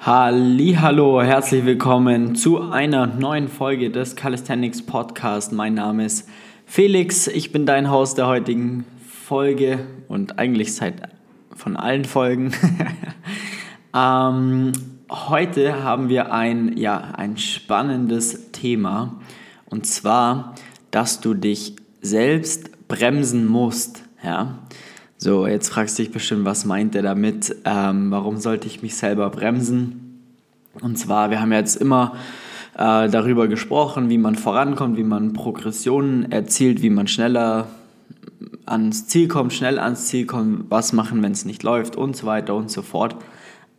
Hallo, 0.00 1.20
herzlich 1.20 1.64
willkommen 1.64 2.36
zu 2.36 2.70
einer 2.70 3.08
neuen 3.08 3.48
Folge 3.48 3.90
des 3.90 4.14
Calisthenics 4.14 4.86
Podcast. 4.86 5.52
Mein 5.52 5.74
Name 5.74 6.04
ist 6.04 6.28
Felix, 6.66 7.26
ich 7.26 7.50
bin 7.50 7.66
dein 7.66 7.90
Haus 7.90 8.14
der 8.14 8.28
heutigen 8.28 8.84
Folge 9.24 9.80
und 10.06 10.38
eigentlich 10.38 10.76
seit 10.76 11.02
von 11.54 11.76
allen 11.76 12.04
Folgen. 12.04 12.52
ähm, 13.94 14.72
heute 15.10 15.82
haben 15.82 16.08
wir 16.08 16.32
ein, 16.32 16.76
ja, 16.76 16.98
ein 17.16 17.36
spannendes 17.36 18.52
Thema 18.52 19.16
und 19.66 19.84
zwar, 19.84 20.54
dass 20.92 21.20
du 21.20 21.34
dich 21.34 21.74
selbst 22.00 22.86
bremsen 22.86 23.46
musst. 23.46 24.04
Ja? 24.22 24.60
So, 25.20 25.48
jetzt 25.48 25.70
fragst 25.70 25.98
du 25.98 26.04
dich 26.04 26.12
bestimmt, 26.12 26.44
was 26.44 26.64
meint 26.64 26.94
er 26.94 27.02
damit? 27.02 27.56
Ähm, 27.64 28.12
warum 28.12 28.36
sollte 28.36 28.68
ich 28.68 28.82
mich 28.82 28.94
selber 28.94 29.30
bremsen? 29.30 30.22
Und 30.80 30.96
zwar, 30.96 31.30
wir 31.30 31.40
haben 31.40 31.50
jetzt 31.50 31.74
immer 31.74 32.14
äh, 32.74 33.08
darüber 33.08 33.48
gesprochen, 33.48 34.10
wie 34.10 34.18
man 34.18 34.36
vorankommt, 34.36 34.96
wie 34.96 35.02
man 35.02 35.32
Progressionen 35.32 36.30
erzielt, 36.30 36.82
wie 36.82 36.90
man 36.90 37.08
schneller 37.08 37.66
ans 38.64 39.08
Ziel 39.08 39.26
kommt, 39.26 39.52
schnell 39.52 39.80
ans 39.80 40.06
Ziel 40.06 40.24
kommt, 40.24 40.70
was 40.70 40.92
machen, 40.92 41.20
wenn 41.20 41.32
es 41.32 41.44
nicht 41.44 41.64
läuft 41.64 41.96
und 41.96 42.16
so 42.16 42.24
weiter 42.28 42.54
und 42.54 42.70
so 42.70 42.82
fort. 42.82 43.16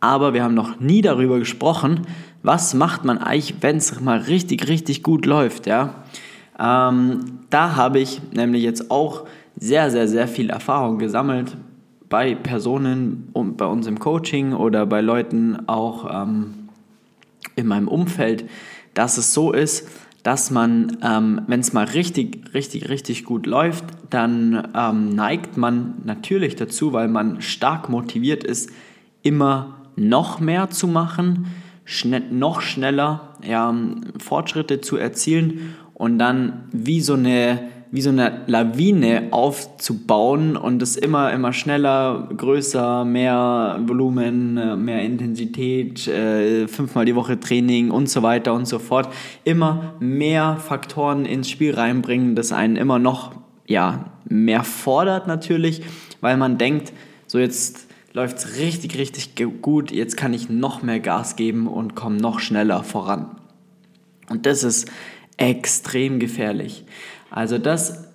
Aber 0.00 0.34
wir 0.34 0.44
haben 0.44 0.54
noch 0.54 0.78
nie 0.78 1.00
darüber 1.00 1.38
gesprochen, 1.38 2.02
was 2.42 2.74
macht 2.74 3.06
man 3.06 3.16
eigentlich, 3.16 3.54
wenn 3.62 3.78
es 3.78 3.98
mal 3.98 4.18
richtig, 4.18 4.68
richtig 4.68 5.02
gut 5.02 5.24
läuft. 5.24 5.66
Ja? 5.66 5.94
Ähm, 6.58 7.38
da 7.48 7.76
habe 7.76 7.98
ich 7.98 8.20
nämlich 8.34 8.62
jetzt 8.62 8.90
auch 8.90 9.24
sehr, 9.60 9.90
sehr, 9.90 10.08
sehr 10.08 10.26
viel 10.26 10.50
Erfahrung 10.50 10.98
gesammelt 10.98 11.56
bei 12.08 12.34
Personen 12.34 13.28
und 13.32 13.56
bei 13.56 13.66
uns 13.66 13.86
im 13.86 14.00
Coaching 14.00 14.52
oder 14.52 14.84
bei 14.86 15.00
Leuten 15.00 15.68
auch 15.68 16.24
ähm, 16.24 16.68
in 17.54 17.66
meinem 17.66 17.86
Umfeld, 17.86 18.46
dass 18.94 19.18
es 19.18 19.32
so 19.32 19.52
ist, 19.52 19.88
dass 20.22 20.50
man, 20.50 20.98
ähm, 21.02 21.42
wenn 21.46 21.60
es 21.60 21.72
mal 21.72 21.84
richtig, 21.84 22.52
richtig, 22.52 22.88
richtig 22.88 23.24
gut 23.24 23.46
läuft, 23.46 23.84
dann 24.10 24.68
ähm, 24.74 25.10
neigt 25.10 25.56
man 25.56 25.94
natürlich 26.04 26.56
dazu, 26.56 26.92
weil 26.92 27.08
man 27.08 27.40
stark 27.40 27.88
motiviert 27.88 28.44
ist, 28.44 28.70
immer 29.22 29.76
noch 29.94 30.40
mehr 30.40 30.70
zu 30.70 30.88
machen, 30.88 31.46
schnell, 31.84 32.24
noch 32.30 32.60
schneller 32.60 33.34
ja, 33.46 33.74
Fortschritte 34.18 34.80
zu 34.80 34.96
erzielen 34.96 35.74
und 35.94 36.18
dann 36.18 36.64
wie 36.72 37.00
so 37.00 37.14
eine 37.14 37.60
wie 37.92 38.02
so 38.02 38.10
eine 38.10 38.42
Lawine 38.46 39.28
aufzubauen 39.32 40.56
und 40.56 40.80
es 40.80 40.96
immer, 40.96 41.32
immer 41.32 41.52
schneller, 41.52 42.28
größer, 42.36 43.04
mehr 43.04 43.80
Volumen, 43.84 44.56
äh, 44.56 44.76
mehr 44.76 45.02
Intensität, 45.02 46.06
äh, 46.06 46.68
fünfmal 46.68 47.04
die 47.04 47.16
Woche 47.16 47.40
Training 47.40 47.90
und 47.90 48.08
so 48.08 48.22
weiter 48.22 48.54
und 48.54 48.66
so 48.66 48.78
fort. 48.78 49.08
Immer 49.44 49.94
mehr 49.98 50.56
Faktoren 50.56 51.24
ins 51.24 51.50
Spiel 51.50 51.74
reinbringen, 51.74 52.36
das 52.36 52.52
einen 52.52 52.76
immer 52.76 52.98
noch 52.98 53.32
ja, 53.66 54.12
mehr 54.28 54.64
fordert 54.64 55.26
natürlich, 55.26 55.82
weil 56.20 56.36
man 56.36 56.58
denkt, 56.58 56.92
so 57.26 57.38
jetzt 57.38 57.86
läuft 58.12 58.38
es 58.38 58.58
richtig, 58.58 58.98
richtig 58.98 59.34
gut, 59.62 59.92
jetzt 59.92 60.16
kann 60.16 60.34
ich 60.34 60.50
noch 60.50 60.82
mehr 60.82 60.98
Gas 60.98 61.36
geben 61.36 61.68
und 61.68 61.94
komme 61.94 62.16
noch 62.16 62.40
schneller 62.40 62.82
voran. 62.82 63.36
Und 64.28 64.46
das 64.46 64.64
ist 64.64 64.90
extrem 65.36 66.18
gefährlich. 66.18 66.84
Also 67.30 67.58
das 67.58 68.10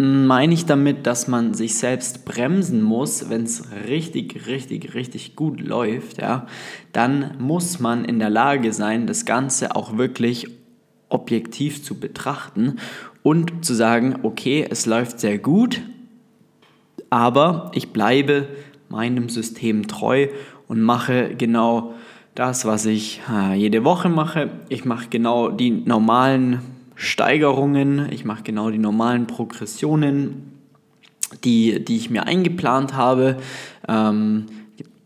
meine 0.00 0.54
ich 0.54 0.64
damit, 0.64 1.06
dass 1.06 1.28
man 1.28 1.52
sich 1.52 1.74
selbst 1.74 2.24
bremsen 2.24 2.82
muss, 2.82 3.28
wenn 3.28 3.42
es 3.42 3.64
richtig, 3.86 4.46
richtig, 4.46 4.94
richtig 4.94 5.36
gut 5.36 5.60
läuft, 5.60 6.22
ja, 6.22 6.46
dann 6.92 7.36
muss 7.38 7.80
man 7.80 8.06
in 8.06 8.18
der 8.18 8.30
Lage 8.30 8.72
sein, 8.72 9.06
das 9.06 9.26
Ganze 9.26 9.76
auch 9.76 9.98
wirklich 9.98 10.48
objektiv 11.10 11.84
zu 11.84 12.00
betrachten 12.00 12.76
und 13.22 13.62
zu 13.62 13.74
sagen, 13.74 14.20
okay, 14.22 14.66
es 14.70 14.86
läuft 14.86 15.20
sehr 15.20 15.36
gut, 15.36 15.82
aber 17.10 17.70
ich 17.74 17.92
bleibe 17.92 18.48
meinem 18.88 19.28
System 19.28 19.86
treu 19.86 20.28
und 20.66 20.80
mache 20.80 21.34
genau 21.36 21.94
das, 22.34 22.64
was 22.64 22.86
ich 22.86 23.20
äh, 23.30 23.54
jede 23.54 23.84
Woche 23.84 24.08
mache. 24.08 24.50
Ich 24.68 24.84
mache 24.84 25.08
genau 25.10 25.50
die 25.50 25.70
normalen 25.70 26.60
Steigerungen, 27.00 28.12
ich 28.12 28.26
mache 28.26 28.42
genau 28.42 28.70
die 28.70 28.76
normalen 28.76 29.26
Progressionen, 29.26 30.52
die, 31.44 31.82
die 31.82 31.96
ich 31.96 32.10
mir 32.10 32.26
eingeplant 32.26 32.92
habe, 32.92 33.38
ähm, 33.88 34.44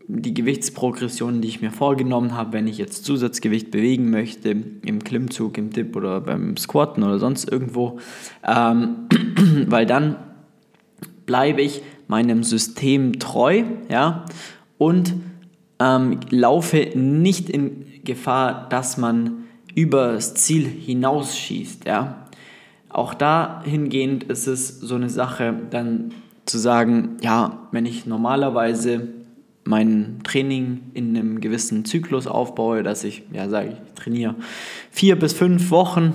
die 0.07 0.33
Gewichtsprogressionen, 0.33 1.39
die 1.39 1.47
ich 1.47 1.61
mir 1.61 1.71
vorgenommen 1.71 2.33
habe, 2.33 2.51
wenn 2.51 2.67
ich 2.67 2.77
jetzt 2.77 3.05
Zusatzgewicht 3.05 3.71
bewegen 3.71 4.09
möchte, 4.09 4.49
im 4.49 5.05
Klimmzug, 5.05 5.57
im 5.57 5.69
Dip 5.69 5.95
oder 5.95 6.19
beim 6.19 6.57
Squatten 6.57 7.01
oder 7.01 7.17
sonst 7.17 7.49
irgendwo, 7.49 7.97
ähm, 8.45 9.07
weil 9.67 9.85
dann 9.85 10.17
bleibe 11.25 11.61
ich 11.61 11.81
meinem 12.09 12.43
System 12.43 13.19
treu 13.19 13.63
ja, 13.87 14.25
und 14.77 15.13
ähm, 15.79 16.19
laufe 16.29 16.89
nicht 16.93 17.49
in 17.49 17.85
Gefahr, 18.03 18.67
dass 18.67 18.97
man 18.97 19.44
über 19.75 20.13
das 20.13 20.33
Ziel 20.33 20.65
hinausschießt. 20.65 21.85
Ja? 21.85 22.25
Auch 22.89 23.13
dahingehend 23.13 24.23
ist 24.23 24.47
es 24.47 24.79
so 24.79 24.95
eine 24.95 25.09
Sache, 25.09 25.53
dann 25.69 26.13
zu 26.45 26.57
sagen, 26.57 27.17
ja, 27.21 27.67
wenn 27.71 27.85
ich 27.85 28.05
normalerweise 28.05 29.09
mein 29.65 30.19
Training 30.23 30.91
in 30.93 31.17
einem 31.17 31.41
gewissen 31.41 31.85
Zyklus 31.85 32.27
aufbaue, 32.27 32.83
dass 32.83 33.03
ich, 33.03 33.23
ja, 33.33 33.49
sage 33.49 33.69
ich, 33.69 33.93
trainiere 33.95 34.35
vier 34.91 35.17
bis 35.17 35.33
fünf 35.33 35.71
Wochen 35.71 36.13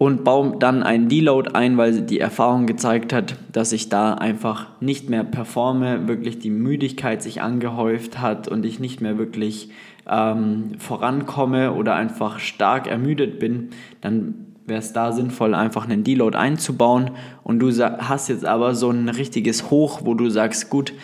und 0.00 0.24
baue 0.24 0.56
dann 0.58 0.82
einen 0.82 1.10
Deload 1.10 1.50
ein, 1.52 1.76
weil 1.76 2.00
die 2.00 2.20
Erfahrung 2.20 2.64
gezeigt 2.66 3.12
hat, 3.12 3.36
dass 3.52 3.70
ich 3.70 3.90
da 3.90 4.14
einfach 4.14 4.68
nicht 4.80 5.10
mehr 5.10 5.24
performe, 5.24 6.08
wirklich 6.08 6.38
die 6.38 6.48
Müdigkeit 6.48 7.22
sich 7.22 7.42
angehäuft 7.42 8.18
hat 8.18 8.48
und 8.48 8.64
ich 8.64 8.80
nicht 8.80 9.02
mehr 9.02 9.18
wirklich 9.18 9.68
ähm, 10.08 10.70
vorankomme 10.78 11.74
oder 11.74 11.96
einfach 11.96 12.38
stark 12.38 12.86
ermüdet 12.86 13.38
bin, 13.38 13.72
dann 14.00 14.46
wäre 14.64 14.78
es 14.78 14.94
da 14.94 15.12
sinnvoll, 15.12 15.54
einfach 15.54 15.84
einen 15.84 16.02
Deload 16.02 16.34
einzubauen. 16.34 17.10
Und 17.44 17.58
du 17.58 17.70
hast 17.70 18.30
jetzt 18.30 18.46
aber 18.46 18.74
so 18.74 18.88
ein 18.88 19.10
richtiges 19.10 19.70
Hoch, 19.70 20.00
wo 20.04 20.14
du 20.14 20.30
sagst, 20.30 20.70
gut, 20.70 20.94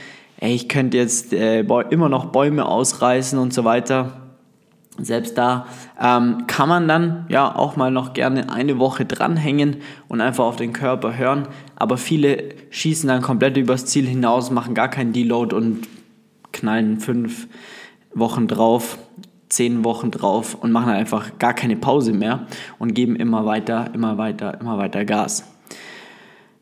ey, 0.40 0.54
ich 0.54 0.70
könnte 0.70 0.96
jetzt 0.96 1.34
äh, 1.34 1.60
immer 1.90 2.08
noch 2.08 2.32
Bäume 2.32 2.64
ausreißen 2.64 3.38
und 3.38 3.52
so 3.52 3.64
weiter. 3.64 4.25
Selbst 4.98 5.36
da 5.36 5.66
ähm, 6.00 6.46
kann 6.46 6.68
man 6.68 6.88
dann 6.88 7.26
ja 7.28 7.54
auch 7.54 7.76
mal 7.76 7.90
noch 7.90 8.14
gerne 8.14 8.50
eine 8.50 8.78
Woche 8.78 9.04
dranhängen 9.04 9.76
und 10.08 10.20
einfach 10.20 10.44
auf 10.44 10.56
den 10.56 10.72
Körper 10.72 11.16
hören. 11.16 11.48
Aber 11.74 11.98
viele 11.98 12.54
schießen 12.70 13.08
dann 13.08 13.22
komplett 13.22 13.56
übers 13.56 13.86
Ziel 13.86 14.06
hinaus, 14.06 14.50
machen 14.50 14.74
gar 14.74 14.88
keinen 14.88 15.12
Deload 15.12 15.54
und 15.54 15.86
knallen 16.52 17.00
fünf, 17.00 17.46
Wochen 18.14 18.48
drauf, 18.48 18.98
zehn 19.48 19.84
Wochen 19.84 20.10
drauf 20.10 20.54
und 20.54 20.72
machen 20.72 20.90
einfach 20.90 21.38
gar 21.38 21.52
keine 21.52 21.76
Pause 21.76 22.12
mehr 22.12 22.46
und 22.78 22.94
geben 22.94 23.14
immer 23.16 23.44
weiter, 23.44 23.90
immer 23.92 24.16
weiter, 24.18 24.58
immer 24.60 24.78
weiter 24.78 25.04
Gas. 25.04 25.44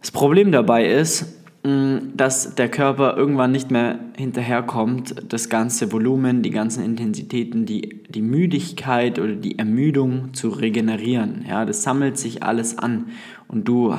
Das 0.01 0.11
Problem 0.11 0.53
dabei 0.53 0.87
ist, 0.87 1.44
dass 1.65 2.55
der 2.57 2.69
Körper 2.69 3.17
irgendwann 3.17 3.51
nicht 3.51 3.71
mehr 3.71 3.99
hinterherkommt, 4.19 5.15
das 5.33 5.49
ganze 5.49 5.93
Volumen, 5.93 6.43
die 6.43 6.51
ganzen 6.51 6.85
Intensitäten, 6.85 7.65
die, 7.65 8.03
die 8.07 8.21
Müdigkeit 8.21 9.19
oder 9.19 9.35
die 9.35 9.59
Ermüdung 9.59 10.35
zu 10.35 10.51
regenerieren. 10.51 11.47
Ja, 11.49 11.65
das 11.65 11.83
sammelt 11.83 12.19
sich 12.19 12.43
alles 12.43 12.77
an 12.77 13.07
und 13.49 13.67
du 13.67 13.95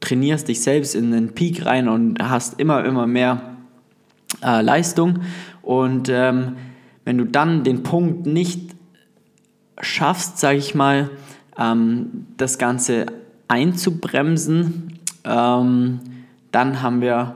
trainierst 0.00 0.48
dich 0.48 0.60
selbst 0.60 0.94
in 0.94 1.12
den 1.12 1.32
Peak 1.34 1.64
rein 1.64 1.88
und 1.88 2.18
hast 2.22 2.60
immer, 2.60 2.84
immer 2.84 3.06
mehr 3.06 3.56
äh, 4.44 4.60
Leistung 4.60 5.20
und 5.62 6.10
ähm, 6.10 6.56
wenn 7.06 7.16
du 7.16 7.24
dann 7.24 7.64
den 7.64 7.84
Punkt 7.84 8.26
nicht 8.26 8.76
schaffst, 9.80 10.36
sage 10.38 10.58
ich 10.58 10.74
mal, 10.74 11.08
ähm, 11.58 12.26
das 12.36 12.58
Ganze 12.58 13.06
einzubremsen, 13.48 14.98
ähm, 15.24 16.00
dann 16.56 16.80
haben 16.80 17.02
wir 17.02 17.34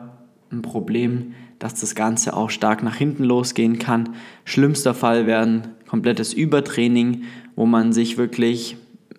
ein 0.50 0.62
Problem, 0.62 1.34
dass 1.58 1.75
das 1.75 1.94
Ganze 1.94 2.34
auch 2.34 2.49
stark 2.49 2.82
nach 2.82 2.94
hinten 2.94 3.22
losgehen 3.22 3.78
kann. 3.78 4.14
Schlimmster 4.46 4.94
Fall 4.94 5.26
werden 5.26 5.69
komplettes 5.87 6.32
Übertraining, 6.32 7.25
wo 7.55 7.67
man 7.67 7.93
sich 7.93 8.17
wirklich 8.17 8.78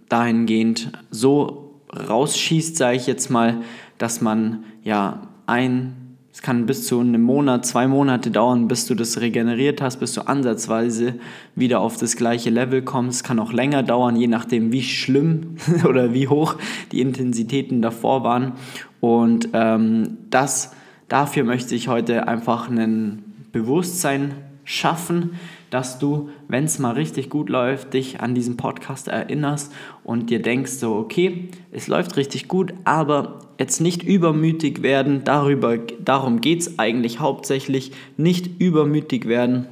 dahingehend 0.09 0.92
so 1.12 1.83
rausschießt, 1.95 2.77
sage 2.77 2.98
ich 2.98 3.06
jetzt 3.06 3.30
mal, 3.30 3.62
dass 4.00 4.21
man 4.21 4.63
ja 4.83 5.27
ein 5.45 6.10
es 6.33 6.42
kann 6.42 6.66
bis 6.66 6.88
zu 6.88 7.00
einem 7.00 7.22
Monat, 7.22 7.66
zwei 7.66 7.88
Monate 7.88 8.31
dauern, 8.31 8.69
bis 8.69 8.86
du 8.86 8.95
das 8.95 9.19
regeneriert 9.19 9.81
hast, 9.81 9.98
bis 9.98 10.13
du 10.13 10.22
ansatzweise 10.22 11.16
wieder 11.56 11.81
auf 11.81 11.98
das 11.98 12.16
gleiche 12.16 12.50
Level 12.50 12.81
kommst. 12.83 13.18
Es 13.18 13.24
kann 13.24 13.39
auch 13.39 13.51
länger 13.51 13.83
dauern, 13.83 14.16
je 14.16 14.28
nachdem, 14.28 14.72
wie 14.72 14.83
schlimm 14.83 15.57
oder 15.88 16.13
wie 16.13 16.30
hoch 16.30 16.56
die 16.94 17.01
Intensitäten 17.01 17.81
davor 17.81 18.24
waren. 18.24 18.54
Und 19.01 19.50
ähm, 19.54 20.19
das, 20.30 20.74
dafür 21.10 21.44
möchte 21.44 21.75
ich 21.75 21.89
heute 21.89 22.28
einfach 22.30 22.69
ein 22.69 23.24
Bewusstsein 23.51 24.33
schaffen, 24.63 25.31
dass 25.71 26.00
du, 26.00 26.29
wenn 26.47 26.65
es 26.65 26.77
mal 26.79 26.91
richtig 26.91 27.29
gut 27.29 27.50
läuft, 27.50 27.94
dich 27.94 28.19
an 28.19 28.35
diesen 28.35 28.57
Podcast 28.57 29.07
erinnerst 29.07 29.73
und 30.03 30.29
dir 30.29 30.41
denkst 30.41 30.73
so, 30.73 30.95
okay, 30.95 31.50
es 31.71 31.88
läuft 31.88 32.18
richtig 32.18 32.47
gut, 32.47 32.73
aber 32.83 33.39
jetzt 33.57 33.79
nicht 33.79 34.03
übermütig 34.03 34.83
werden, 34.83 35.23
darüber, 35.23 35.77
darum 35.77 36.41
geht 36.41 36.62
es 36.62 36.77
eigentlich 36.77 37.19
hauptsächlich, 37.19 37.94
nicht 38.18 38.59
übermütig 38.59 39.27
werden, 39.27 39.65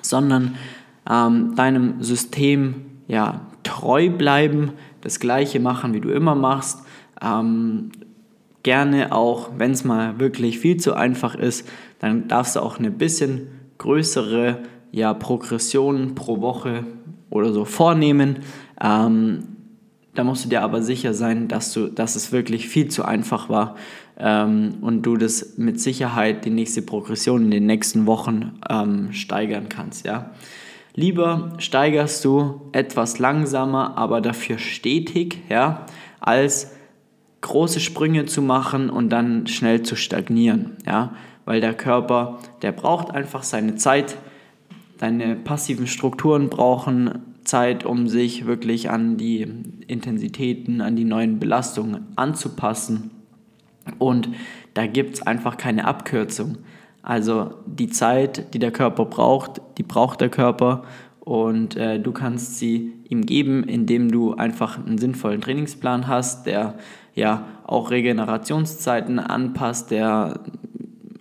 sondern 0.00 0.54
ähm, 1.10 1.54
deinem 1.56 2.02
System 2.02 2.86
ja, 3.08 3.40
treu 3.64 4.10
bleiben, 4.10 4.72
das 5.00 5.18
gleiche 5.18 5.58
machen, 5.58 5.92
wie 5.92 6.00
du 6.00 6.10
immer 6.10 6.36
machst, 6.36 6.84
ähm, 7.20 7.90
gerne 8.62 9.12
auch, 9.12 9.50
wenn 9.58 9.72
es 9.72 9.84
mal 9.84 10.20
wirklich 10.20 10.60
viel 10.60 10.76
zu 10.76 10.94
einfach 10.94 11.34
ist, 11.34 11.68
dann 11.98 12.28
darfst 12.28 12.54
du 12.54 12.60
auch 12.60 12.78
eine 12.78 12.90
bisschen 12.90 13.48
größere 13.78 14.60
ja, 14.96 15.12
Progression 15.12 16.14
pro 16.14 16.40
Woche 16.40 16.84
oder 17.28 17.52
so 17.52 17.66
vornehmen. 17.66 18.38
Ähm, 18.80 19.42
da 20.14 20.24
musst 20.24 20.46
du 20.46 20.48
dir 20.48 20.62
aber 20.62 20.80
sicher 20.80 21.12
sein, 21.12 21.48
dass, 21.48 21.74
du, 21.74 21.88
dass 21.88 22.16
es 22.16 22.32
wirklich 22.32 22.66
viel 22.66 22.88
zu 22.88 23.04
einfach 23.04 23.50
war 23.50 23.76
ähm, 24.18 24.78
und 24.80 25.02
du 25.02 25.18
das 25.18 25.58
mit 25.58 25.78
Sicherheit 25.78 26.46
die 26.46 26.50
nächste 26.50 26.80
Progression 26.80 27.42
in 27.42 27.50
den 27.50 27.66
nächsten 27.66 28.06
Wochen 28.06 28.58
ähm, 28.70 29.12
steigern 29.12 29.68
kannst. 29.68 30.06
Ja? 30.06 30.30
Lieber 30.94 31.52
steigerst 31.58 32.24
du 32.24 32.62
etwas 32.72 33.18
langsamer, 33.18 33.98
aber 33.98 34.22
dafür 34.22 34.56
stetig, 34.56 35.42
ja, 35.50 35.84
als 36.20 36.74
große 37.42 37.80
Sprünge 37.80 38.24
zu 38.24 38.40
machen 38.40 38.88
und 38.88 39.10
dann 39.10 39.46
schnell 39.46 39.82
zu 39.82 39.94
stagnieren, 39.94 40.78
ja, 40.86 41.12
weil 41.44 41.60
der 41.60 41.74
Körper, 41.74 42.38
der 42.62 42.72
braucht 42.72 43.10
einfach 43.10 43.42
seine 43.42 43.76
Zeit. 43.76 44.16
Deine 44.98 45.36
passiven 45.36 45.86
Strukturen 45.86 46.48
brauchen 46.48 47.22
Zeit, 47.44 47.84
um 47.84 48.08
sich 48.08 48.46
wirklich 48.46 48.90
an 48.90 49.16
die 49.16 49.46
Intensitäten, 49.86 50.80
an 50.80 50.96
die 50.96 51.04
neuen 51.04 51.38
Belastungen 51.38 52.06
anzupassen. 52.16 53.10
Und 53.98 54.30
da 54.74 54.86
gibt 54.86 55.14
es 55.14 55.22
einfach 55.22 55.56
keine 55.56 55.84
Abkürzung. 55.84 56.58
Also 57.02 57.54
die 57.66 57.88
Zeit, 57.88 58.52
die 58.52 58.58
der 58.58 58.72
Körper 58.72 59.04
braucht, 59.04 59.60
die 59.78 59.84
braucht 59.84 60.20
der 60.20 60.28
Körper 60.28 60.82
und 61.20 61.76
äh, 61.76 62.00
du 62.00 62.12
kannst 62.12 62.58
sie 62.58 62.92
ihm 63.08 63.26
geben, 63.26 63.62
indem 63.64 64.10
du 64.10 64.34
einfach 64.34 64.84
einen 64.84 64.98
sinnvollen 64.98 65.40
Trainingsplan 65.40 66.08
hast, 66.08 66.46
der 66.46 66.74
ja 67.14 67.46
auch 67.64 67.90
Regenerationszeiten 67.90 69.18
anpasst, 69.18 69.90
der 69.90 70.40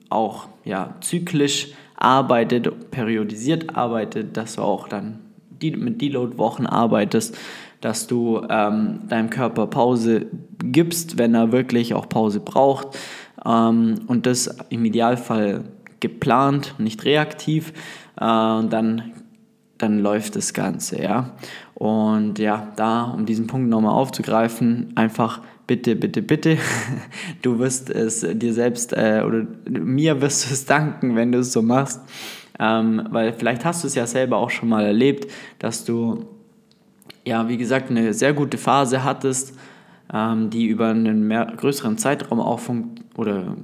auch 0.09 0.47
ja, 0.63 0.95
zyklisch 1.01 1.73
arbeitet, 1.97 2.91
periodisiert 2.91 3.75
arbeitet, 3.75 4.37
dass 4.37 4.55
du 4.55 4.61
auch 4.61 4.87
dann 4.87 5.19
mit 5.61 6.01
Deload-Wochen 6.01 6.65
arbeitest, 6.65 7.37
dass 7.81 8.07
du 8.07 8.41
ähm, 8.49 9.01
deinem 9.07 9.29
Körper 9.29 9.67
Pause 9.67 10.27
gibst, 10.59 11.17
wenn 11.17 11.33
er 11.33 11.51
wirklich 11.51 11.93
auch 11.93 12.09
Pause 12.09 12.39
braucht 12.39 12.97
ähm, 13.45 13.95
und 14.07 14.25
das 14.25 14.55
im 14.69 14.85
Idealfall 14.85 15.63
geplant, 15.99 16.75
nicht 16.77 17.05
reaktiv, 17.05 17.69
äh, 18.17 18.19
dann, 18.19 19.13
dann 19.77 19.99
läuft 19.99 20.35
das 20.35 20.53
Ganze, 20.53 21.01
ja. 21.01 21.31
Und 21.73 22.39
ja, 22.39 22.71
da, 22.75 23.03
um 23.03 23.25
diesen 23.25 23.47
Punkt 23.47 23.69
nochmal 23.69 23.93
aufzugreifen, 23.93 24.93
einfach 24.95 25.41
bitte, 25.67 25.95
bitte, 25.95 26.21
bitte, 26.21 26.57
du 27.41 27.59
wirst 27.59 27.89
es 27.89 28.25
dir 28.33 28.53
selbst 28.53 28.93
äh, 28.93 29.23
oder 29.25 29.45
mir 29.69 30.21
wirst 30.21 30.49
du 30.49 30.53
es 30.53 30.65
danken, 30.65 31.15
wenn 31.15 31.31
du 31.31 31.39
es 31.39 31.51
so 31.51 31.61
machst. 31.61 32.01
Ähm, 32.57 33.07
weil 33.09 33.33
vielleicht 33.33 33.65
hast 33.65 33.83
du 33.83 33.87
es 33.87 33.95
ja 33.95 34.07
selber 34.07 34.37
auch 34.37 34.49
schon 34.49 34.69
mal 34.69 34.85
erlebt, 34.85 35.29
dass 35.59 35.83
du, 35.83 36.25
ja, 37.25 37.49
wie 37.49 37.57
gesagt, 37.57 37.89
eine 37.89 38.13
sehr 38.13 38.33
gute 38.33 38.57
Phase 38.57 39.03
hattest, 39.03 39.53
ähm, 40.13 40.49
die 40.49 40.67
über 40.67 40.87
einen 40.87 41.27
mehr, 41.27 41.51
größeren 41.57 41.97
Zeitraum 41.97 42.39
auch 42.39 42.61
oder 43.17 43.57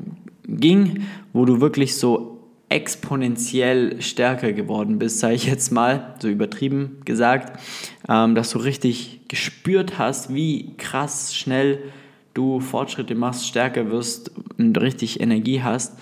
ging, 0.45 1.03
wo 1.31 1.45
du 1.45 1.62
wirklich 1.62 1.95
so 1.95 2.30
exponentiell 2.71 4.01
stärker 4.01 4.53
geworden 4.53 4.97
bist, 4.97 5.19
sage 5.19 5.35
ich 5.35 5.45
jetzt 5.45 5.71
mal, 5.71 6.15
so 6.19 6.29
übertrieben 6.29 7.01
gesagt, 7.06 7.59
ähm, 8.07 8.33
dass 8.33 8.51
du 8.51 8.59
richtig 8.59 9.21
gespürt 9.27 9.97
hast, 9.97 10.33
wie 10.33 10.73
krass 10.77 11.35
schnell 11.35 11.79
du 12.33 12.59
Fortschritte 12.62 13.13
machst, 13.13 13.45
stärker 13.45 13.91
wirst 13.91 14.31
und 14.57 14.79
richtig 14.79 15.19
Energie 15.19 15.62
hast. 15.62 16.00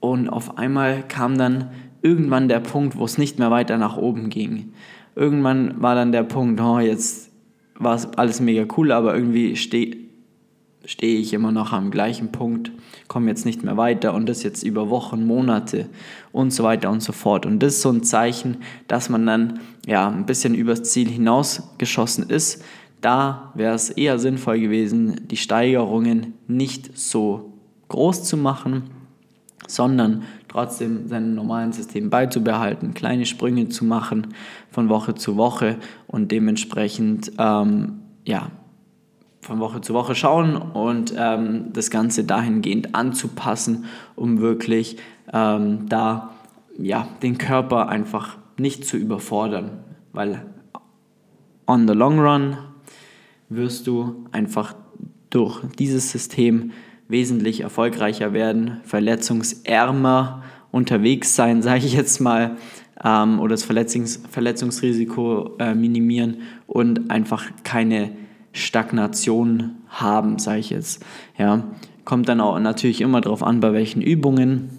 Und 0.00 0.28
auf 0.28 0.58
einmal 0.58 1.04
kam 1.06 1.38
dann 1.38 1.70
irgendwann 2.02 2.48
der 2.48 2.60
Punkt, 2.60 2.96
wo 2.96 3.04
es 3.04 3.18
nicht 3.18 3.38
mehr 3.38 3.50
weiter 3.50 3.78
nach 3.78 3.96
oben 3.96 4.30
ging. 4.30 4.72
Irgendwann 5.14 5.80
war 5.80 5.94
dann 5.94 6.12
der 6.12 6.22
Punkt, 6.22 6.60
oh, 6.60 6.78
jetzt 6.78 7.30
war 7.78 7.94
es 7.94 8.06
alles 8.14 8.40
mega 8.40 8.66
cool, 8.76 8.92
aber 8.92 9.14
irgendwie 9.14 9.56
stehe 10.84 11.16
steh 11.16 11.16
ich 11.16 11.32
immer 11.32 11.52
noch 11.52 11.72
am 11.72 11.90
gleichen 11.90 12.32
Punkt 12.32 12.72
komme 13.10 13.26
jetzt 13.26 13.44
nicht 13.44 13.64
mehr 13.64 13.76
weiter 13.76 14.14
und 14.14 14.28
das 14.28 14.44
jetzt 14.44 14.62
über 14.62 14.88
Wochen, 14.88 15.26
Monate 15.26 15.88
und 16.30 16.52
so 16.52 16.62
weiter 16.62 16.90
und 16.90 17.02
so 17.02 17.10
fort. 17.10 17.44
Und 17.44 17.60
das 17.60 17.74
ist 17.74 17.82
so 17.82 17.90
ein 17.90 18.04
Zeichen, 18.04 18.58
dass 18.86 19.08
man 19.08 19.26
dann 19.26 19.58
ja 19.84 20.08
ein 20.08 20.26
bisschen 20.26 20.54
übers 20.54 20.84
Ziel 20.84 21.08
hinausgeschossen 21.08 22.30
ist. 22.30 22.62
Da 23.00 23.50
wäre 23.56 23.74
es 23.74 23.90
eher 23.90 24.20
sinnvoll 24.20 24.60
gewesen, 24.60 25.26
die 25.28 25.36
Steigerungen 25.36 26.34
nicht 26.46 26.96
so 26.96 27.52
groß 27.88 28.22
zu 28.22 28.36
machen, 28.36 28.84
sondern 29.66 30.22
trotzdem 30.46 31.08
seinem 31.08 31.34
normalen 31.34 31.72
System 31.72 32.10
beizubehalten, 32.10 32.94
kleine 32.94 33.26
Sprünge 33.26 33.70
zu 33.70 33.84
machen 33.84 34.28
von 34.70 34.88
Woche 34.88 35.16
zu 35.16 35.36
Woche 35.36 35.78
und 36.06 36.30
dementsprechend 36.30 37.32
ähm, 37.38 38.02
ja, 38.24 38.52
von 39.40 39.58
Woche 39.60 39.80
zu 39.80 39.94
Woche 39.94 40.14
schauen 40.14 40.56
und 40.56 41.14
ähm, 41.16 41.72
das 41.72 41.90
Ganze 41.90 42.24
dahingehend 42.24 42.94
anzupassen, 42.94 43.86
um 44.16 44.40
wirklich 44.40 44.96
ähm, 45.32 45.88
da 45.88 46.30
ja, 46.78 47.08
den 47.22 47.38
Körper 47.38 47.88
einfach 47.88 48.36
nicht 48.56 48.84
zu 48.84 48.96
überfordern, 48.96 49.84
weil 50.12 50.46
on 51.66 51.86
the 51.86 51.94
long 51.94 52.18
run 52.20 52.58
wirst 53.48 53.86
du 53.86 54.26
einfach 54.32 54.74
durch 55.30 55.60
dieses 55.78 56.10
System 56.10 56.72
wesentlich 57.08 57.60
erfolgreicher 57.60 58.32
werden, 58.32 58.80
verletzungsärmer 58.84 60.42
unterwegs 60.70 61.34
sein, 61.34 61.62
sage 61.62 61.86
ich 61.86 61.94
jetzt 61.94 62.20
mal, 62.20 62.56
ähm, 63.02 63.40
oder 63.40 63.50
das 63.50 63.64
Verletzungs 63.64 64.20
Verletzungsrisiko 64.30 65.56
äh, 65.58 65.74
minimieren 65.74 66.42
und 66.66 67.10
einfach 67.10 67.44
keine 67.64 68.12
Stagnation 68.52 69.76
haben, 69.88 70.38
sage 70.38 70.60
ich 70.60 70.70
jetzt. 70.70 71.04
Ja, 71.38 71.64
kommt 72.04 72.28
dann 72.28 72.40
auch 72.40 72.58
natürlich 72.58 73.00
immer 73.00 73.20
darauf 73.20 73.42
an, 73.42 73.60
bei 73.60 73.72
welchen 73.72 74.02
Übungen. 74.02 74.70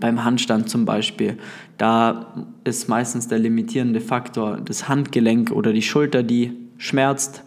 Beim 0.00 0.24
Handstand 0.24 0.70
zum 0.70 0.84
Beispiel, 0.84 1.36
da 1.76 2.46
ist 2.64 2.88
meistens 2.88 3.28
der 3.28 3.38
limitierende 3.38 4.00
Faktor 4.00 4.58
das 4.64 4.88
Handgelenk 4.88 5.50
oder 5.50 5.72
die 5.72 5.82
Schulter, 5.82 6.22
die 6.22 6.52
schmerzt. 6.78 7.42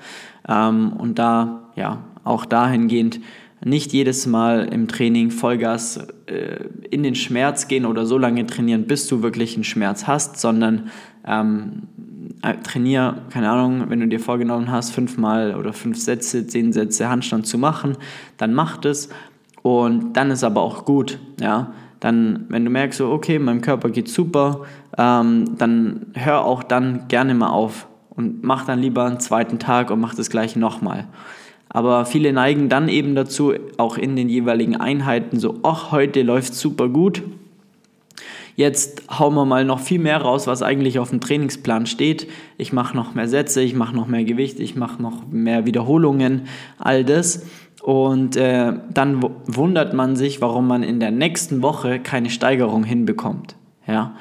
Ähm, 0.48 0.94
und 0.94 1.18
da, 1.18 1.70
ja, 1.76 2.04
auch 2.24 2.46
dahingehend 2.46 3.20
nicht 3.64 3.94
jedes 3.94 4.28
Mal 4.28 4.68
im 4.72 4.88
Training 4.88 5.32
Vollgas 5.32 6.08
äh, 6.28 6.66
in 6.92 7.04
den 7.04 7.16
Schmerz 7.16 7.68
gehen 7.68 7.86
oder 7.86 8.06
so 8.06 8.18
lange 8.18 8.46
trainieren, 8.46 8.86
bis 8.86 9.08
du 9.08 9.24
wirklich 9.24 9.56
einen 9.56 9.64
Schmerz 9.64 10.06
hast, 10.08 10.40
sondern 10.40 10.90
ähm, 11.26 11.84
äh, 11.98 12.15
trainier, 12.64 13.18
keine 13.30 13.50
Ahnung, 13.50 13.86
wenn 13.90 14.00
du 14.00 14.08
dir 14.08 14.20
vorgenommen 14.20 14.72
hast, 14.72 14.92
fünfmal 14.92 15.56
oder 15.56 15.74
fünf 15.74 15.98
Sätze, 16.00 16.46
zehn 16.48 16.74
Sätze 16.74 17.10
Handstand 17.10 17.48
zu 17.48 17.58
machen, 17.58 17.98
dann 18.38 18.54
mach 18.54 18.78
das 18.78 19.10
und 19.62 20.14
dann 20.14 20.32
ist 20.32 20.44
aber 20.44 20.62
auch 20.62 20.86
gut, 20.86 21.20
ja. 21.40 21.74
Dann, 22.02 22.46
wenn 22.50 22.64
du 22.66 22.70
merkst, 22.70 23.00
so, 23.00 23.10
okay, 23.10 23.40
meinem 23.40 23.62
Körper 23.62 23.90
geht 23.90 24.10
super, 24.10 24.66
ähm, 24.98 25.58
dann 25.58 26.08
hör 26.14 26.46
auch 26.46 26.62
dann 26.62 27.08
gerne 27.08 27.34
mal 27.34 27.50
auf 27.50 27.88
und 28.10 28.44
mach 28.44 28.66
dann 28.66 28.80
lieber 28.80 29.06
einen 29.06 29.20
zweiten 29.20 29.58
Tag 29.58 29.90
und 29.90 30.00
mach 30.00 30.14
das 30.14 30.30
gleiche 30.30 30.60
nochmal. 30.60 31.08
Aber 31.70 32.06
viele 32.06 32.32
neigen 32.32 32.70
dann 32.70 32.90
eben 32.90 33.16
dazu, 33.16 33.54
auch 33.78 33.98
in 33.98 34.16
den 34.16 34.30
jeweiligen 34.30 34.76
Einheiten 34.76 35.40
so, 35.40 35.60
ach, 35.64 35.92
heute 35.92 36.22
läuft 36.22 36.54
super 36.54 36.90
gut, 36.90 37.24
Jetzt 38.56 39.04
hauen 39.20 39.34
wir 39.34 39.46
mal 39.46 39.66
noch 39.66 39.80
viel 39.80 40.00
mehr 40.00 40.22
raus, 40.22 40.48
was 40.48 40.62
eigentlich 40.62 41.00
auf 41.00 41.10
dem 41.10 41.20
Trainingsplan 41.20 41.86
steht. 41.88 42.28
Ich 42.58 42.72
mache 42.72 42.96
noch 42.96 43.14
mehr 43.14 43.28
Sätze, 43.28 43.62
ich 43.62 43.76
mache 43.76 43.96
noch 43.96 44.08
mehr 44.08 44.24
Gewicht, 44.24 44.60
ich 44.62 44.76
mache 44.76 45.02
noch 45.02 45.28
mehr 45.30 45.66
Wiederholungen, 45.66 46.44
all 46.78 47.04
das. 47.04 47.46
Und 47.84 48.38
äh, 48.38 48.74
dann 48.94 49.24
wundert 49.46 49.94
man 49.94 50.16
sich, 50.16 50.42
warum 50.42 50.68
man 50.68 50.84
in 50.84 51.00
der 51.00 51.12
nächsten 51.12 51.62
Woche 51.62 52.00
keine 52.00 52.30
Steigerung 52.30 52.84
hinbekommt. 52.84 53.56
Ja? 53.88 54.16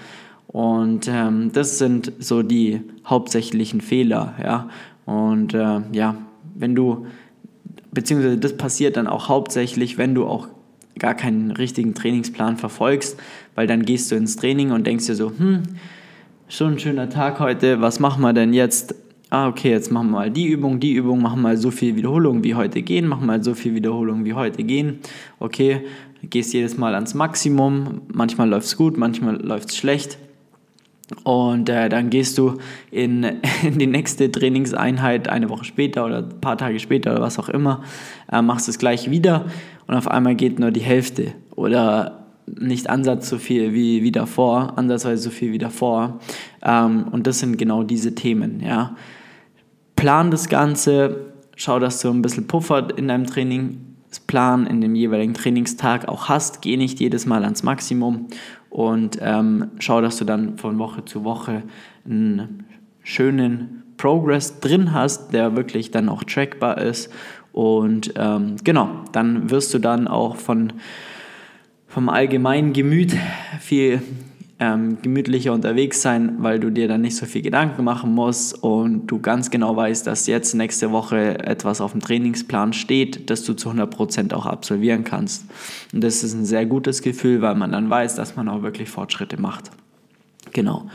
Und 0.49 1.09
ähm, 1.09 1.51
das 1.53 1.79
sind 1.79 2.13
so 2.19 2.43
die 2.43 2.83
hauptsächlichen 3.07 3.81
Fehler. 3.81 4.35
Ja? 4.43 4.69
Und 5.07 5.55
äh, 5.55 5.81
ja, 5.93 6.17
wenn 6.55 6.75
du, 6.75 7.07
beziehungsweise 7.93 8.37
das 8.37 8.57
passiert 8.57 8.97
dann 8.97 9.07
auch 9.07 9.29
hauptsächlich, 9.29 9.97
wenn 9.97 10.15
du 10.15 10.27
auch 10.27 10.49
gar 10.99 11.15
keinen 11.15 11.51
richtigen 11.51 11.95
Trainingsplan 11.95 12.57
verfolgst, 12.57 13.19
weil 13.55 13.67
dann 13.67 13.85
gehst 13.85 14.11
du 14.11 14.17
ins 14.17 14.37
Training 14.37 14.71
und 14.71 14.87
denkst 14.87 15.07
dir 15.07 15.15
so, 15.15 15.33
hm, 15.37 15.63
schon 16.49 16.75
ein 16.75 16.79
schöner 16.79 17.09
Tag 17.09 17.41
heute, 17.41 17.81
was 17.81 18.01
machen 18.01 18.23
wir 18.23 18.33
denn 18.33 18.53
jetzt? 18.53 18.95
Ah, 19.31 19.49
okay, 19.49 19.71
jetzt 19.71 19.91
machen 19.91 20.11
wir 20.11 20.19
mal 20.19 20.31
die 20.31 20.47
Übung, 20.47 20.79
die 20.79 20.93
Übung, 20.93 21.21
machen 21.21 21.43
mal 21.43 21.57
so 21.57 21.71
viel 21.71 21.97
Wiederholungen 21.97 22.45
wie 22.45 22.55
heute 22.55 22.83
gehen, 22.83 23.09
machen 23.09 23.27
mal 23.27 23.43
so 23.43 23.55
viel 23.55 23.75
Wiederholungen 23.75 24.25
wie 24.25 24.35
heute 24.35 24.63
gehen. 24.63 25.01
Okay, 25.41 25.81
gehst 26.23 26.53
jedes 26.53 26.77
Mal 26.77 26.95
ans 26.95 27.15
Maximum, 27.15 28.03
manchmal 28.13 28.49
läuft 28.49 28.67
es 28.67 28.77
gut, 28.77 28.97
manchmal 28.97 29.37
läuft 29.43 29.71
es 29.71 29.77
schlecht. 29.77 30.19
Und 31.23 31.69
äh, 31.69 31.89
dann 31.89 32.11
gehst 32.11 32.39
du 32.39 32.59
in, 32.91 33.25
in, 33.63 33.79
die 33.79 33.87
nächste 33.87 34.31
Trainingseinheit 34.31 35.29
eine 35.29 35.49
Woche 35.51 35.65
später 35.65 36.07
oder 36.07 36.19
ein 36.19 36.41
paar 36.41 36.57
Tage 36.57 36.81
später 36.81 37.13
oder 37.13 37.23
was 37.23 37.39
auch 37.39 37.49
immer, 37.49 37.83
äh, 38.33 38.41
machst 38.41 38.69
es 38.69 38.79
gleich 38.79 39.11
wieder 39.11 39.47
und 39.87 39.95
auf 39.95 40.09
einmal 40.09 40.35
geht 40.35 40.59
nur 40.59 40.71
die 40.71 40.81
Hälfte 40.81 41.35
oder 41.55 42.25
nicht 42.47 42.91
Ansatz 42.91 43.29
so 43.29 43.39
viel 43.39 43.73
wie, 43.73 44.03
wie 44.03 44.13
davor, 44.13 44.75
ansatzweise 44.77 45.23
so 45.23 45.31
viel 45.31 45.53
wie 45.53 45.59
davor. 45.59 46.21
Ähm, 46.63 47.07
und 47.11 47.27
das 47.27 47.39
sind 47.41 47.57
genau 47.57 47.83
diese 47.83 48.15
Themen. 48.15 48.61
Ja. 48.61 48.97
Plan 49.97 50.31
das 50.31 50.49
Ganze, 50.49 51.33
schau, 51.57 51.79
dass 51.79 52.01
du 52.01 52.11
ein 52.11 52.23
bisschen 52.23 52.47
Puffer 52.47 52.97
in 52.97 53.09
deinem 53.09 53.27
Trainingsplan, 53.27 54.67
in 54.67 54.81
dem 54.81 54.95
jeweiligen 54.95 55.35
Trainingstag 55.35 56.09
auch 56.09 56.29
hast. 56.29 56.63
Geh 56.63 56.77
nicht 56.77 57.01
jedes 57.01 57.27
Mal 57.27 57.45
ans 57.45 57.63
Maximum 57.63 58.27
und 58.71 59.19
ähm, 59.21 59.71
schau, 59.79 60.01
dass 60.01 60.19
du 60.19 60.25
dann 60.25 60.59
von 60.59 60.79
Woche 60.79 61.05
zu 61.05 61.25
Woche 61.25 61.63
einen 62.05 62.67
schönen 63.03 63.85
Progress 63.97 64.61
drin 64.61 64.93
hast, 64.93 65.33
der 65.33 65.57
wirklich 65.57 65.91
dann 65.91 66.09
auch 66.09 66.25
trackbar 66.25 66.79
ist. 66.79 67.11
Und 67.55 68.15
ähm, 68.17 68.57
genau, 68.65 68.91
dann 69.13 69.49
wirst 69.49 69.73
du 69.73 69.79
dann 69.79 70.09
auch 70.09 70.35
von 70.37 70.73
vom 71.87 72.09
allgemeinen 72.09 72.73
Gemüt 72.73 73.15
viel 73.61 74.03
ähm, 74.59 74.99
gemütlicher 75.03 75.53
unterwegs 75.53 76.03
sein, 76.03 76.35
weil 76.39 76.59
du 76.59 76.71
dir 76.71 76.89
dann 76.89 77.03
nicht 77.03 77.15
so 77.15 77.27
viel 77.27 77.43
Gedanken 77.43 77.85
machen 77.85 78.13
musst 78.13 78.61
und 78.61 79.07
du 79.07 79.21
ganz 79.21 79.51
genau 79.51 79.77
weißt, 79.77 80.05
dass 80.05 80.27
jetzt 80.27 80.55
nächste 80.55 80.91
Woche 80.91 81.39
etwas 81.47 81.81
auf 81.81 81.93
dem 81.93 82.01
Trainingsplan 82.01 82.73
steht, 82.73 83.31
das 83.31 83.45
du 83.45 83.55
zu 83.55 83.71
100% 83.71 84.35
auch 84.35 84.47
absolvieren 84.47 85.05
kannst. 85.05 85.47
Und 85.93 86.03
das 86.03 86.25
ist 86.25 86.35
ein 86.35 86.45
sehr 86.45 86.67
gutes 86.67 87.03
Gefühl, 87.03 87.41
weil 87.41 87.55
man 87.55 87.71
dann 87.71 87.89
weiß, 87.89 88.17
dass 88.17 88.35
man 88.35 88.49
auch 88.49 88.63
wirklich 88.63 88.91
Fortschritte 88.91 89.41
macht. 89.41 89.71
Genau. 90.53 90.89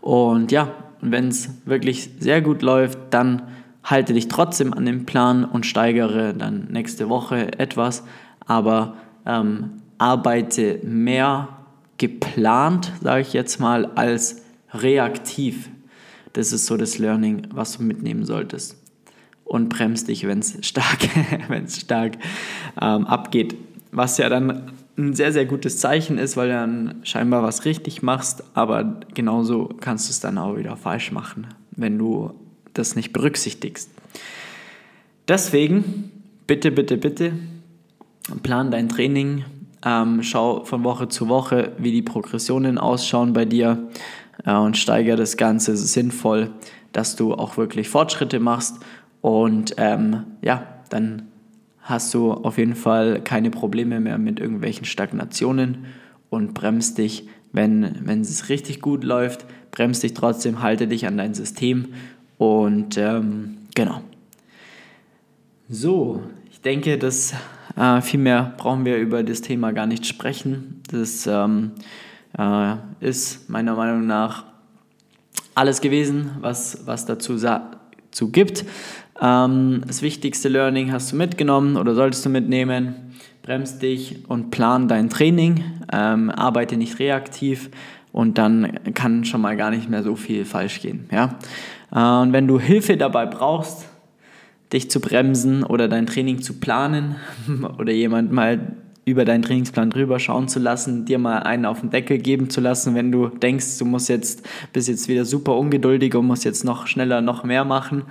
Und 0.00 0.52
ja, 0.52 0.72
wenn 1.02 1.28
es 1.28 1.50
wirklich 1.66 2.08
sehr 2.18 2.40
gut 2.40 2.62
läuft, 2.62 2.98
dann 3.10 3.42
halte 3.88 4.12
dich 4.12 4.28
trotzdem 4.28 4.74
an 4.74 4.84
den 4.84 5.06
Plan 5.06 5.44
und 5.44 5.64
steigere 5.64 6.34
dann 6.34 6.68
nächste 6.70 7.08
Woche 7.08 7.58
etwas, 7.58 8.04
aber 8.46 8.96
ähm, 9.26 9.82
arbeite 9.98 10.80
mehr 10.82 11.48
geplant, 11.96 12.92
sage 13.02 13.22
ich 13.22 13.32
jetzt 13.32 13.60
mal, 13.60 13.86
als 13.94 14.42
reaktiv. 14.72 15.70
Das 16.34 16.52
ist 16.52 16.66
so 16.66 16.76
das 16.76 16.98
Learning, 16.98 17.48
was 17.52 17.76
du 17.76 17.82
mitnehmen 17.82 18.24
solltest. 18.24 18.76
Und 19.44 19.70
bremst 19.70 20.08
dich, 20.08 20.26
wenn 20.26 20.40
es 20.40 20.58
stark, 20.66 21.08
wenn's 21.48 21.80
stark 21.80 22.18
ähm, 22.80 23.06
abgeht. 23.06 23.56
Was 23.90 24.18
ja 24.18 24.28
dann 24.28 24.72
ein 24.98 25.14
sehr, 25.14 25.32
sehr 25.32 25.46
gutes 25.46 25.78
Zeichen 25.78 26.18
ist, 26.18 26.36
weil 26.36 26.48
du 26.48 26.54
dann 26.54 26.94
scheinbar 27.04 27.42
was 27.42 27.64
richtig 27.64 28.02
machst, 28.02 28.44
aber 28.52 29.00
genauso 29.14 29.70
kannst 29.80 30.08
du 30.08 30.10
es 30.10 30.20
dann 30.20 30.36
auch 30.36 30.56
wieder 30.56 30.76
falsch 30.76 31.12
machen, 31.12 31.46
wenn 31.70 31.96
du 31.96 32.34
das 32.74 32.96
nicht 32.96 33.12
berücksichtigst. 33.12 33.90
Deswegen, 35.26 36.10
bitte, 36.46 36.70
bitte, 36.70 36.96
bitte, 36.96 37.32
plan 38.42 38.70
dein 38.70 38.88
Training 38.88 39.44
ähm, 39.84 40.22
schau 40.22 40.64
von 40.64 40.84
Woche 40.84 41.08
zu 41.08 41.28
Woche, 41.28 41.72
wie 41.78 41.92
die 41.92 42.02
Progressionen 42.02 42.78
ausschauen 42.78 43.32
bei 43.32 43.44
dir 43.44 43.88
äh, 44.44 44.52
und 44.52 44.76
steigere 44.76 45.16
das 45.16 45.36
Ganze 45.36 45.76
sinnvoll, 45.76 46.50
dass 46.92 47.16
du 47.16 47.34
auch 47.34 47.56
wirklich 47.56 47.88
Fortschritte 47.88 48.40
machst. 48.40 48.76
Und 49.20 49.74
ähm, 49.78 50.24
ja, 50.42 50.66
dann 50.90 51.28
hast 51.80 52.12
du 52.12 52.32
auf 52.32 52.58
jeden 52.58 52.74
Fall 52.74 53.20
keine 53.22 53.50
Probleme 53.50 54.00
mehr 54.00 54.18
mit 54.18 54.40
irgendwelchen 54.40 54.84
Stagnationen 54.84 55.86
und 56.28 56.54
bremst 56.54 56.98
dich, 56.98 57.28
wenn, 57.52 58.00
wenn 58.02 58.20
es 58.20 58.48
richtig 58.48 58.82
gut 58.82 59.04
läuft, 59.04 59.46
bremst 59.70 60.02
dich 60.02 60.12
trotzdem, 60.12 60.60
halte 60.60 60.86
dich 60.86 61.06
an 61.06 61.16
dein 61.16 61.34
System 61.34 61.88
und 62.38 62.96
ähm, 62.96 63.58
genau. 63.74 64.00
So, 65.68 66.22
ich 66.50 66.60
denke, 66.60 66.96
das 66.96 67.34
äh, 67.76 68.00
viel 68.00 68.20
mehr 68.20 68.54
brauchen 68.56 68.84
wir 68.84 68.96
über 68.96 69.22
das 69.22 69.42
Thema 69.42 69.72
gar 69.72 69.86
nicht 69.86 70.06
sprechen. 70.06 70.82
Das 70.90 71.26
ähm, 71.26 71.72
äh, 72.38 72.74
ist 73.00 73.50
meiner 73.50 73.74
Meinung 73.74 74.06
nach 74.06 74.44
alles 75.54 75.80
gewesen, 75.80 76.30
was, 76.40 76.86
was 76.86 77.04
dazu, 77.04 77.36
dazu 77.36 78.30
gibt. 78.30 78.64
Ähm, 79.20 79.82
das 79.86 80.02
wichtigste 80.02 80.48
Learning 80.48 80.92
hast 80.92 81.12
du 81.12 81.16
mitgenommen 81.16 81.76
oder 81.76 81.94
solltest 81.94 82.24
du 82.24 82.30
mitnehmen. 82.30 82.94
Bremst 83.42 83.82
dich 83.82 84.28
und 84.28 84.50
plan 84.50 84.88
dein 84.88 85.10
Training. 85.10 85.64
Ähm, 85.92 86.30
arbeite 86.30 86.76
nicht 86.76 86.98
reaktiv 86.98 87.70
und 88.12 88.38
dann 88.38 88.78
kann 88.94 89.24
schon 89.24 89.40
mal 89.40 89.56
gar 89.56 89.70
nicht 89.70 89.88
mehr 89.88 90.02
so 90.02 90.16
viel 90.16 90.44
falsch 90.44 90.80
gehen. 90.80 91.08
Ja? 91.10 91.38
Äh, 91.92 92.00
und 92.00 92.32
wenn 92.32 92.46
du 92.46 92.58
Hilfe 92.58 92.96
dabei 92.96 93.26
brauchst, 93.26 93.86
dich 94.72 94.90
zu 94.90 95.00
bremsen 95.00 95.64
oder 95.64 95.88
dein 95.88 96.06
Training 96.06 96.42
zu 96.42 96.54
planen 96.54 97.16
oder 97.78 97.92
jemand 97.92 98.32
mal 98.32 98.76
über 99.04 99.24
deinen 99.24 99.42
Trainingsplan 99.42 99.90
drüber 99.90 100.18
schauen 100.18 100.48
zu 100.48 100.58
lassen, 100.58 101.06
dir 101.06 101.18
mal 101.18 101.38
einen 101.38 101.64
auf 101.64 101.80
den 101.80 101.90
Deckel 101.90 102.18
geben 102.18 102.50
zu 102.50 102.60
lassen, 102.60 102.94
wenn 102.94 103.10
du 103.10 103.28
denkst, 103.28 103.78
du 103.78 103.86
musst 103.86 104.08
jetzt, 104.10 104.46
bist 104.72 104.88
jetzt 104.88 105.08
wieder 105.08 105.24
super 105.24 105.56
ungeduldig 105.56 106.14
und 106.14 106.26
musst 106.26 106.44
jetzt 106.44 106.64
noch 106.64 106.86
schneller 106.86 107.22
noch 107.22 107.42
mehr 107.42 107.64
machen 107.64 108.02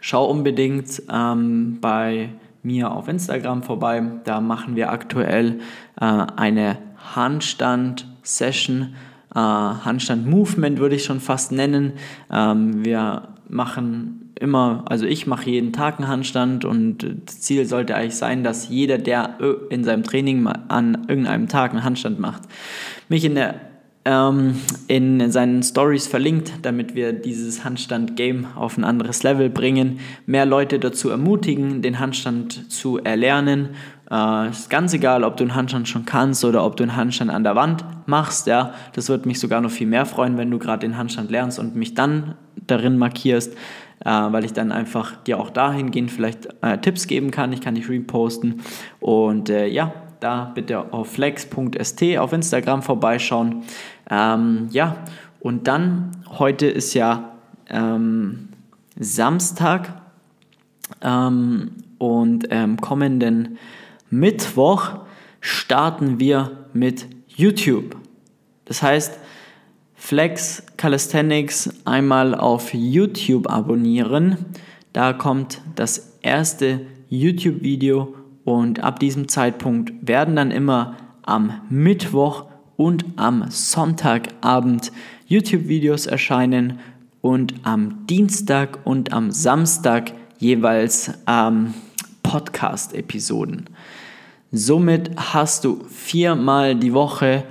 schau 0.00 0.24
unbedingt 0.24 1.02
ähm, 1.12 1.78
bei 1.80 2.30
mir 2.62 2.92
auf 2.92 3.08
Instagram 3.08 3.62
vorbei. 3.62 4.02
Da 4.24 4.40
machen 4.40 4.74
wir 4.74 4.90
aktuell 4.90 5.60
äh, 6.00 6.04
eine 6.04 6.78
Handstand-Session. 7.14 8.94
Äh, 9.34 9.38
Handstand-Movement 9.38 10.78
würde 10.78 10.96
ich 10.96 11.04
schon 11.04 11.20
fast 11.20 11.52
nennen. 11.52 11.92
Ähm, 12.30 12.84
wir 12.84 13.28
machen 13.48 14.32
immer, 14.40 14.84
also 14.88 15.06
ich 15.06 15.26
mache 15.26 15.50
jeden 15.50 15.72
Tag 15.72 15.98
einen 15.98 16.08
Handstand 16.08 16.64
und 16.64 17.06
das 17.26 17.40
Ziel 17.40 17.64
sollte 17.64 17.94
eigentlich 17.94 18.16
sein, 18.16 18.42
dass 18.42 18.68
jeder, 18.68 18.98
der 18.98 19.38
in 19.70 19.84
seinem 19.84 20.02
Training 20.02 20.46
an 20.46 21.06
irgendeinem 21.08 21.48
Tag 21.48 21.70
einen 21.70 21.84
Handstand 21.84 22.18
macht, 22.18 22.42
mich 23.08 23.24
in 23.24 23.36
der 23.36 23.60
ähm, 24.04 24.56
in 24.88 25.30
seinen 25.30 25.62
Stories 25.62 26.06
verlinkt, 26.06 26.52
damit 26.62 26.94
wir 26.94 27.12
dieses 27.12 27.64
Handstand-Game 27.64 28.46
auf 28.56 28.76
ein 28.76 28.84
anderes 28.84 29.22
Level 29.22 29.48
bringen, 29.48 30.00
mehr 30.26 30.46
Leute 30.46 30.78
dazu 30.78 31.08
ermutigen, 31.08 31.82
den 31.82 32.00
Handstand 32.00 32.70
zu 32.72 32.98
erlernen. 32.98 33.70
Äh, 34.12 34.50
ist 34.50 34.68
ganz 34.70 34.92
egal, 34.92 35.24
ob 35.24 35.36
du 35.38 35.44
einen 35.44 35.54
Handstand 35.54 35.88
schon 35.88 36.04
kannst 36.04 36.44
oder 36.44 36.64
ob 36.64 36.76
du 36.76 36.84
einen 36.84 36.94
Handstand 36.94 37.30
an 37.30 37.42
der 37.42 37.56
Wand 37.56 37.84
machst. 38.06 38.46
Ja, 38.46 38.74
das 38.92 39.08
würde 39.08 39.26
mich 39.26 39.40
sogar 39.40 39.60
noch 39.62 39.70
viel 39.70 39.86
mehr 39.86 40.06
freuen, 40.06 40.36
wenn 40.36 40.50
du 40.50 40.58
gerade 40.58 40.86
den 40.86 40.98
Handstand 40.98 41.30
lernst 41.30 41.58
und 41.58 41.74
mich 41.74 41.94
dann 41.94 42.34
darin 42.66 42.98
markierst 42.98 43.56
äh, 44.04 44.10
weil 44.10 44.44
ich 44.44 44.52
dann 44.52 44.72
einfach 44.72 45.16
dir 45.16 45.38
auch 45.38 45.50
dahingehend 45.50 46.10
vielleicht 46.10 46.48
äh, 46.62 46.78
Tipps 46.78 47.06
geben 47.06 47.30
kann. 47.30 47.52
Ich 47.52 47.60
kann 47.60 47.74
dich 47.74 47.88
reposten. 47.88 48.60
Und 49.00 49.48
äh, 49.50 49.66
ja, 49.66 49.92
da 50.20 50.52
bitte 50.54 50.92
auf 50.92 51.12
flex.st 51.12 52.02
auf 52.18 52.32
Instagram 52.32 52.82
vorbeischauen. 52.82 53.62
Ähm, 54.10 54.68
ja, 54.70 54.96
und 55.40 55.68
dann, 55.68 56.12
heute 56.38 56.66
ist 56.66 56.94
ja 56.94 57.32
ähm, 57.68 58.48
Samstag 58.98 59.92
ähm, 61.00 61.72
und 61.98 62.46
ähm, 62.50 62.80
kommenden 62.80 63.58
Mittwoch 64.12 64.98
starten 65.40 66.20
wir 66.20 66.66
mit 66.74 67.06
YouTube. 67.28 67.96
Das 68.66 68.82
heißt, 68.82 69.18
Flex 69.94 70.64
Calisthenics 70.76 71.70
einmal 71.86 72.34
auf 72.34 72.74
YouTube 72.74 73.48
abonnieren. 73.48 74.36
Da 74.92 75.14
kommt 75.14 75.62
das 75.76 76.18
erste 76.20 76.82
YouTube-Video 77.08 78.14
und 78.44 78.84
ab 78.84 79.00
diesem 79.00 79.28
Zeitpunkt 79.28 79.94
werden 80.06 80.36
dann 80.36 80.50
immer 80.50 80.94
am 81.22 81.62
Mittwoch 81.70 82.44
und 82.76 83.06
am 83.16 83.46
Sonntagabend 83.48 84.92
YouTube-Videos 85.26 86.04
erscheinen 86.04 86.80
und 87.22 87.54
am 87.62 88.06
Dienstag 88.06 88.80
und 88.84 89.14
am 89.14 89.30
Samstag 89.30 90.12
jeweils 90.38 91.12
ähm, 91.26 91.72
Podcast-Episoden. 92.22 93.70
Somit 94.54 95.12
hast 95.16 95.64
du 95.64 95.82
viermal 95.88 96.76
die 96.76 96.92
Woche 96.92 97.44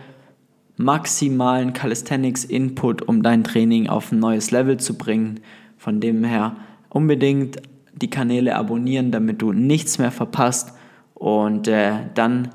maximalen 0.77 1.73
Calisthenics-Input, 1.73 3.01
um 3.01 3.23
dein 3.23 3.43
Training 3.43 3.89
auf 3.89 4.11
ein 4.11 4.19
neues 4.19 4.51
Level 4.51 4.77
zu 4.77 4.99
bringen. 4.99 5.39
Von 5.77 5.99
dem 5.99 6.23
her 6.23 6.57
unbedingt 6.89 7.57
die 7.99 8.11
Kanäle 8.11 8.55
abonnieren, 8.55 9.11
damit 9.11 9.41
du 9.41 9.51
nichts 9.51 9.97
mehr 9.97 10.11
verpasst. 10.11 10.73
Und 11.15 11.67
äh, 11.67 11.93
dann 12.13 12.49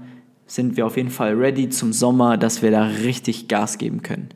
sind 0.46 0.76
wir 0.76 0.86
auf 0.86 0.96
jeden 0.96 1.10
Fall 1.10 1.34
ready 1.34 1.68
zum 1.68 1.92
Sommer, 1.92 2.36
dass 2.36 2.62
wir 2.62 2.70
da 2.70 2.84
richtig 2.84 3.48
Gas 3.48 3.78
geben 3.78 4.02
können. 4.02 4.28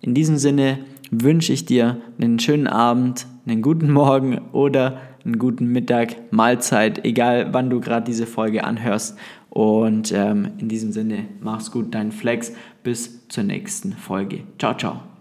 In 0.00 0.12
diesem 0.12 0.38
Sinne 0.38 0.80
wünsche 1.12 1.52
ich 1.52 1.66
dir 1.66 2.00
einen 2.20 2.40
schönen 2.40 2.66
Abend, 2.66 3.28
einen 3.46 3.62
guten 3.62 3.92
Morgen 3.92 4.40
oder 4.52 5.00
einen 5.24 5.38
guten 5.38 5.66
Mittag, 5.66 6.16
Mahlzeit, 6.32 7.04
egal 7.04 7.52
wann 7.52 7.70
du 7.70 7.80
gerade 7.80 8.06
diese 8.06 8.26
Folge 8.26 8.64
anhörst. 8.64 9.16
Und 9.52 10.12
ähm, 10.12 10.52
in 10.56 10.70
diesem 10.70 10.92
Sinne, 10.92 11.26
mach's 11.40 11.70
gut, 11.70 11.94
dein 11.94 12.10
Flex. 12.10 12.54
Bis 12.82 13.28
zur 13.28 13.44
nächsten 13.44 13.92
Folge. 13.92 14.44
Ciao, 14.58 14.74
ciao. 14.74 15.11